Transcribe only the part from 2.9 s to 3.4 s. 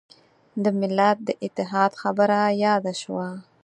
شوه.